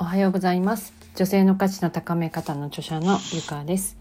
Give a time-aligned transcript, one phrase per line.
[0.00, 0.94] おはようございます。
[1.16, 3.98] 女性の価値の高め方の著者のゆかです。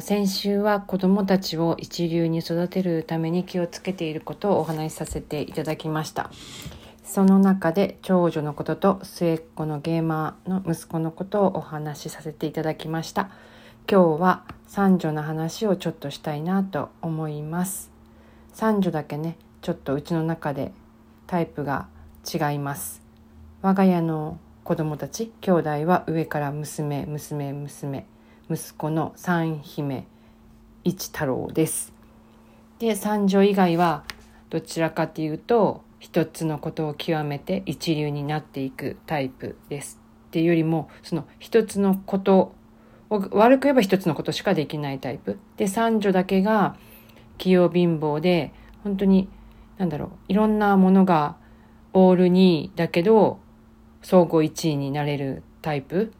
[0.00, 6.32] 先週は子どもたちを一流に育てるために気をつけていることをお話しさせていただきました。
[7.04, 13.30] その中で長女のことと末っ子のゲーマーの息子のことをお話しさせていただきました。
[13.88, 17.92] 今日は三女の話をちょっとしたいなと思います。
[18.52, 20.72] 三女だけねちょっとうちの中で
[21.28, 21.86] タイプが
[22.26, 23.00] 違います。
[23.62, 28.04] 我が家の子供たち兄弟は上から娘娘娘
[28.50, 30.08] 息子の三姫
[30.82, 31.92] 一太郎です。
[32.80, 34.02] で三女以外は
[34.50, 40.00] どちらかというと一つのことを極めて一流になっていくタイプです。
[40.26, 42.54] っていうよりもその一つのことを
[43.08, 45.38] 悪く言えば一つのことしかできないタイプ。
[45.56, 46.76] で三女だけが
[47.38, 49.28] 器用貧乏で本当に
[49.78, 51.36] なんだろういろんなものが
[51.92, 53.38] オール2位だけど
[54.02, 56.12] 総合1位になれるタイプ。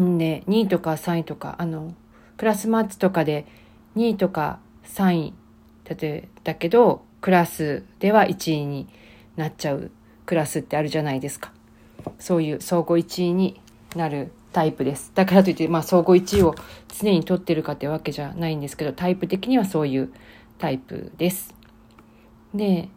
[0.00, 1.94] んで2位とか3位とかあの
[2.36, 3.46] クラスマッチとかで
[3.96, 5.34] 2位とか3位
[5.84, 8.88] 例えだけどクラスでは1位に
[9.36, 9.90] なっちゃう
[10.24, 11.52] クラスってあるじゃないですか。
[12.18, 13.60] そういう総合1位に
[13.94, 16.54] なるタイプですだからといって、まあ、総合1位を
[16.88, 20.12] 常に取ってるかってわけじゃないんですけどタイプ的にはそういう
[20.58, 21.54] タイプです
[22.54, 22.88] で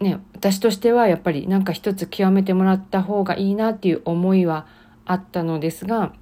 [0.00, 4.66] ね私としてはやっぱりなんか一つ極めてもらった方がいいなっていう思いは
[5.04, 6.12] あったのですが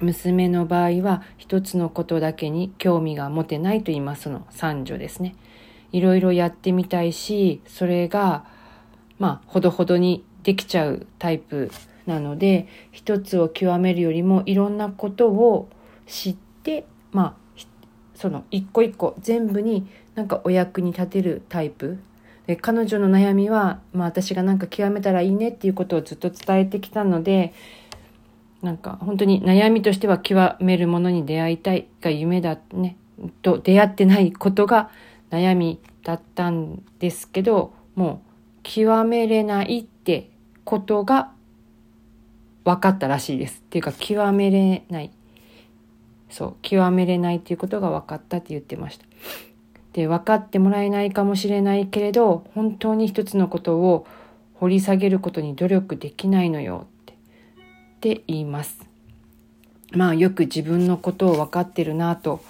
[0.00, 5.36] 娘の場合は一つのことだけに興味が持てないと言いますその三女ですね。
[5.92, 8.46] いろいろやってみたいしそれが
[9.18, 11.70] まあほどほどにできちゃうタイプ
[12.06, 15.68] なので一つを極めるよりもいろんなことを
[16.06, 17.62] 知ってまあ
[18.14, 21.98] その一個一個全部になんかお役に立てるタイプ。
[22.46, 27.54] で彼女の悩みは、まあ、私がなんか極めたらいいねっていうことをずっと伝えてきたので
[28.62, 32.96] なんか本当に悩みとしては極めるものに出会いたいが夢だね、
[33.42, 34.90] と出会ってないことが
[35.30, 38.30] 悩みだったんですけど、もう
[38.62, 40.30] 極めれないって
[40.64, 41.32] ことが
[42.64, 43.60] 分かったらしいです。
[43.60, 45.10] っていうか極めれない。
[46.30, 49.04] そう、極めれないっていうことが分かったって言ってました。
[49.92, 54.06] で、分かってもらえないかもしれないけれど、本当に一つのことを
[54.54, 58.86] 掘り下げることに努力できないのよって言います。
[59.94, 62.42] まあよく自分のことを分かってるなと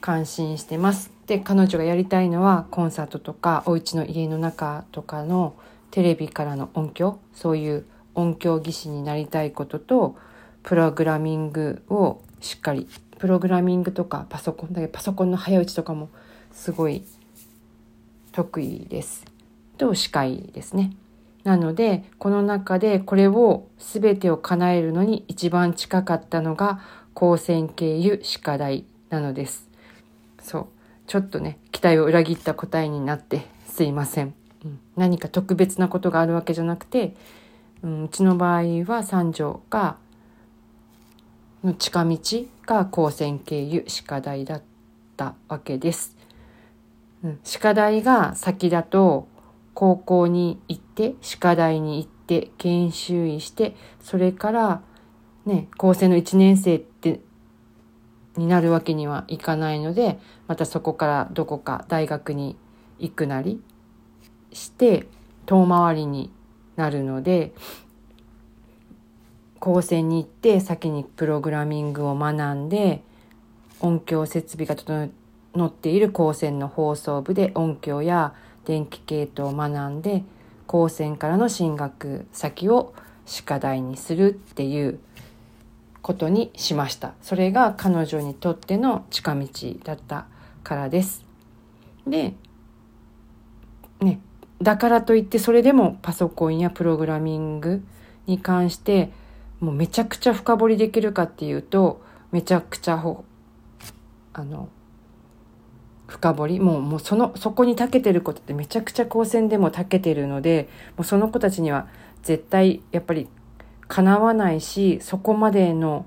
[0.00, 1.12] 感心してます。
[1.26, 5.54] で彼女がやりたいのはコンサートとかお家の家の中とかの
[5.90, 10.16] テレビからの音響そういう音響技師になりたいことと
[10.62, 12.88] プログラミングをしっかり
[13.18, 16.08] プログラミングとかパソコンだけパソコンの早打ちとかも
[16.52, 17.04] すごい
[18.32, 19.24] 得意です。
[19.78, 20.92] と司会ですね。
[21.44, 26.80] なので、この中でこれを全てを叶えるのに一番近かったのが
[27.14, 29.68] 光線経由歯科大なのです。
[30.40, 30.66] そう。
[31.06, 34.34] ちょっとね、期待を裏切った答えになってすいません。
[34.64, 37.14] うん、何か特別なことがあるわけじゃなくて、
[37.84, 39.98] うん、うちの場合は三条が、
[41.62, 42.18] の近道
[42.66, 44.62] が光線経由歯科大だっ
[45.18, 46.16] たわけです。
[47.22, 49.28] うん、歯科大が先だと
[49.74, 54.82] 高校に行って歯科大に行って研修医してそれから
[55.46, 57.20] ね高専の1年生って
[58.36, 60.18] になるわけにはいかないので
[60.48, 62.56] またそこからどこか大学に
[62.98, 63.62] 行くなり
[64.52, 65.06] して
[65.46, 66.30] 遠回りに
[66.76, 67.52] なるので
[69.60, 73.02] 高専に行って先にプログラミングを学んで
[73.80, 75.10] 音響設備が整
[75.64, 80.22] っている高専の放送部で音響や電気系統を学んで
[80.66, 82.94] 高専からの進学先を
[83.26, 84.98] 歯科大にするっていう
[86.02, 87.14] ことにしました。
[87.22, 89.48] それが彼女にとっての近道
[89.82, 90.26] だった
[90.62, 91.24] からです。
[92.06, 92.34] で
[94.00, 94.20] ね
[94.62, 97.82] だからといってそれでもパソコンやプログラミング
[98.26, 99.10] に関して
[99.60, 102.02] もうめちゃくちゃ深掘りできるかっていうと
[102.32, 103.02] めちゃくちゃ
[104.32, 104.68] あの
[106.06, 111.88] 深掘りもうもうそのそこに長けてることってめちゃくちゃ高専でも長けてるのでもうその子たちには
[112.22, 113.28] 絶対やっぱり
[113.88, 116.06] かなわないしそこまでの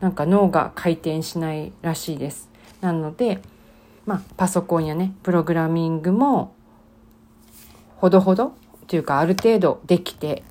[0.00, 2.48] なんか脳が回転しないらしいです。
[2.80, 3.40] なので
[4.06, 6.54] まあパソコンやねプログラミングも
[7.98, 8.54] ほどほど
[8.86, 10.42] というかある程度できて、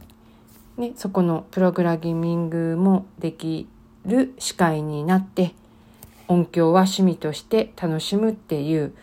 [0.77, 3.67] ね、そこのプログラミングもでき
[4.05, 5.53] る司会になって
[6.27, 8.94] 音響は趣味として楽しむっていう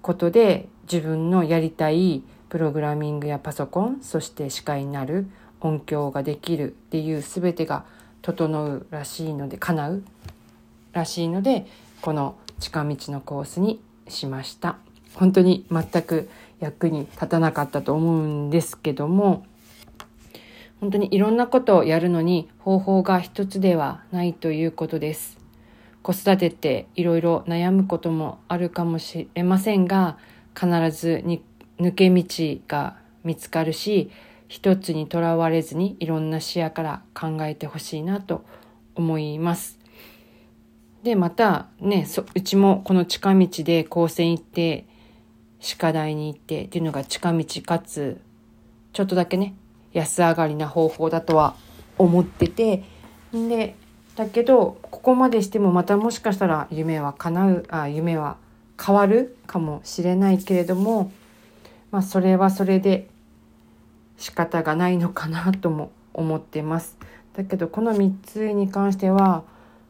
[0.00, 5.26] ことで自分のやりたいプログラミングやパソコンそして司会になる
[5.60, 7.84] 音響ができるっていう全てが
[8.22, 10.02] 整うらしいので叶う
[10.92, 11.66] らしいので
[12.00, 14.78] この近道のコースにしました。
[15.16, 16.28] 本当に全く
[16.60, 19.44] 役に立たなかったと思うんですけども
[20.80, 25.38] 本当にいろんなことをやるのに方法が一つではないということです
[26.02, 30.18] 子育てっていろいろ悩むこともあるかもしれませんが
[30.54, 31.42] 必ずに
[31.80, 32.24] 抜け道
[32.68, 34.10] が見つかるし
[34.48, 38.44] 一つにとらわれずにいろんな視野から考えてほしいなと
[38.94, 39.78] 思います。
[41.02, 44.86] でまたねうちもこの近道で高専行って
[45.60, 48.20] 歯科大に行ってっていうのが近道かつ
[48.92, 49.54] ちょっとだけね
[49.92, 51.56] 安上がりな方法だとは
[51.98, 52.84] 思ってて
[53.32, 53.74] で
[54.16, 58.36] だけどここまでしてもまたもしかしたら夢は叶うあ夢は
[58.82, 61.12] 変わるかもしれないけれども
[61.90, 63.08] まあそれはそれで
[64.16, 66.96] 仕方がないのかなとも思ってます。
[67.34, 69.44] だけどこの3つに関しては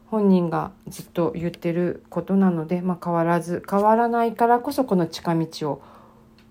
[0.09, 5.81] 本人がずっと言ってることなので、まあ、変わらず変わらないからこそこの近道を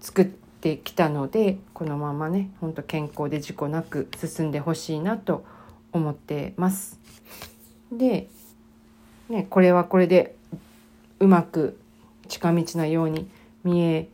[0.01, 5.45] 作ってきたのでこのままねほんと健康で事故なく進んでほしいなと
[5.93, 7.01] 思ってます。
[7.91, 8.29] で、
[9.29, 10.37] ね、これはこれで
[11.19, 11.79] うまく
[12.29, 13.29] 近道なように
[13.65, 14.09] 見え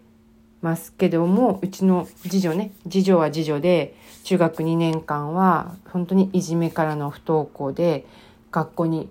[0.60, 8.06] ますけどもうちの次女ね次女は次女で中学2年間は本当にいじめからの不登校で
[8.52, 9.10] 学校に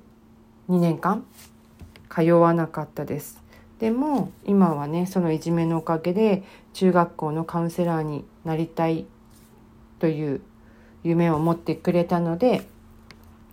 [0.72, 1.26] 2年間
[2.10, 3.44] 通わなかったです。
[3.80, 9.06] でも今はねそのいじめのおかげで中学校のカウンセラーになりたい
[10.00, 10.42] という
[11.04, 12.68] 夢を持ってくれたので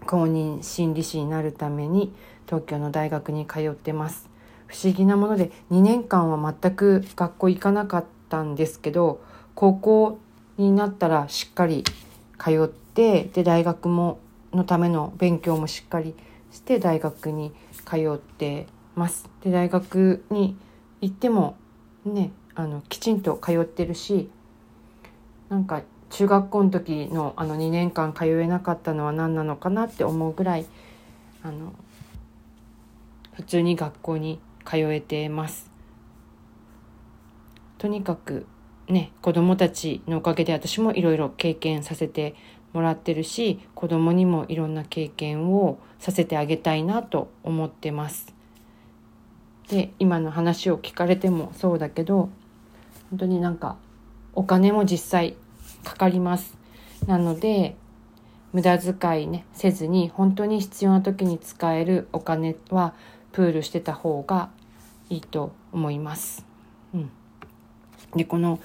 [0.07, 2.13] 公認心理師になるために
[2.47, 4.29] 東京の大学に通ってます。
[4.69, 9.21] 不思議なもので2年間は全く学校行かなかったんですけど
[9.55, 10.19] 高校
[10.57, 11.85] になったらしっかり
[12.39, 14.21] 通ってで大学も
[14.53, 16.15] のための勉強もしっかり
[16.51, 17.53] して大学に
[17.85, 19.29] 通ってます。
[19.43, 20.57] で大学に
[21.01, 21.57] 行っても
[22.05, 24.31] ねあのきちんと通ってるし
[25.49, 30.67] なんか中学校の時のあの2年間通えなかったのは何なのかなって思うぐらい
[31.43, 31.73] あの
[33.35, 35.71] 普通に学校に通えてます。
[37.79, 38.47] とにかく
[38.89, 42.35] ね子供たちのおかげで私もいろいろ経験させて
[42.73, 48.35] もらってるし子供にもいろんな経験をさせてあげたいなと思ってます。
[49.69, 52.31] で今の話を聞かれてもそうだけど
[53.11, 53.77] 本当になんか
[54.35, 55.37] お金も実際
[55.85, 56.57] かかります。
[57.07, 57.77] なので
[58.53, 62.95] 無駄遣いねせずに本当に必要な時に使えるお金は
[63.33, 64.51] プールしてた方が
[65.11, 66.45] いいと思います。
[66.95, 67.11] うん、
[68.17, 68.59] でこの、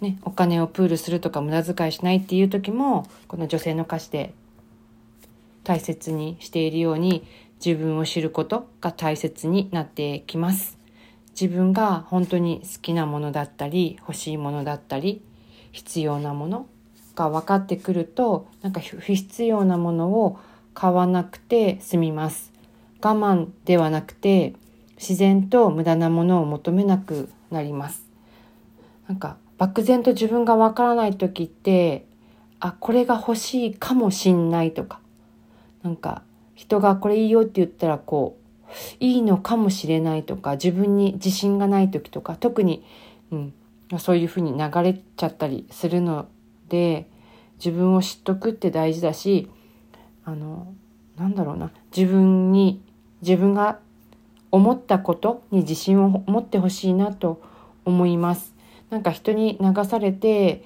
[0.00, 4.32] ね、お金をプールするとか無駄遣いしないっていう時もこの女性の歌詞で
[5.64, 7.26] 大切にしているように
[7.64, 10.78] 自分を知ることが大切になってきます。
[11.30, 15.22] 自分が本当に好きなものだったり欲しいものだったり
[15.70, 16.66] 必要なもの
[17.14, 20.38] が分かってくるとなんか不必要なものを
[20.74, 22.52] 買わなくて済みます。
[23.00, 24.54] 我慢ではなくて
[24.96, 28.07] 自然と無駄なものを求めなくなります。
[29.08, 32.06] なんか漠然と自分がわからない時って
[32.60, 35.00] あこれが欲しいかもしんないとか
[35.82, 36.22] なんか
[36.54, 38.48] 人がこれいいよって言ったらこう
[39.00, 42.84] いいのかもしれないとか自分に自信がない時とか特に、
[43.30, 43.54] うん、
[43.98, 46.28] そういうふうに流れちゃったりするの
[46.68, 47.08] で
[47.58, 49.48] 自分を知っとくって大事だし
[50.24, 50.74] あの
[51.16, 52.82] なんだろうな自分に
[53.22, 53.78] 自分が
[54.50, 57.40] 思ったことに自信を持ってほしいなと
[57.84, 58.57] 思います。
[58.90, 60.64] なんか人に流されて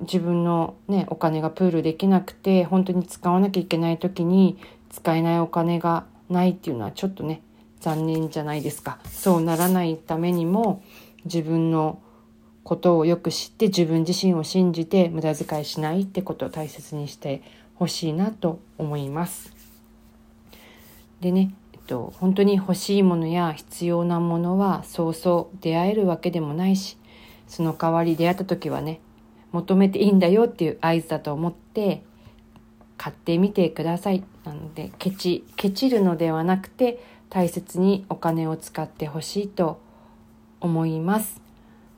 [0.00, 4.58] 自分のねお金がプールできなくて本当に使わなきゃいけない時に
[4.90, 7.42] 使えないお金がないっていうのはちょっとね
[7.80, 8.98] 残念じゃないですか。
[9.04, 10.82] そうならないためにも
[11.24, 12.00] 自分の
[12.64, 17.42] ことをよく知って自分自身を信じて無駄遣いしないってことを大切にして
[17.74, 19.52] ほしいなと思います。
[21.20, 26.96] でねえっと本当に欲しいものや必要なものはそうそう出会えるわけでもないし
[27.48, 29.00] その代わり出会った時はね
[29.52, 32.02] 求めていいんだよっていう合図だと思って
[32.96, 34.24] 買ってみてください。
[34.44, 39.80] なのでケチケチるのではなくて大切にお金を使ってほしいと
[40.60, 41.40] 思います。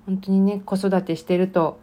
[0.06, 1.78] 本当にね子育てしてると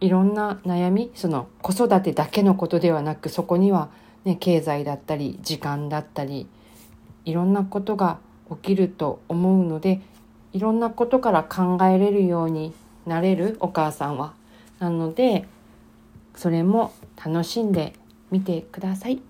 [0.00, 3.88] いろんな悩みその子育てだけのことではなくそこには
[4.24, 6.48] ね経済だったり時間だったり
[7.24, 8.18] いろんなことが
[8.50, 10.00] 起きると思うので
[10.52, 12.74] いろんなことから考えれるように
[13.06, 14.34] なれるお母さんは。
[14.78, 15.46] なので
[16.34, 16.92] それも
[17.24, 17.94] 楽しんで
[18.30, 19.20] みてください。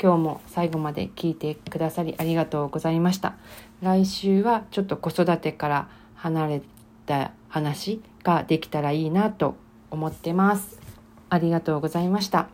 [0.00, 3.34] 今日も最後まで聞いてくださりありがとうございました。
[3.82, 6.62] 来週はちょっと子育てから離れ
[7.06, 9.56] た話ができたらいいなと
[9.90, 10.80] 思ってます。
[11.28, 12.48] ありがとうございました。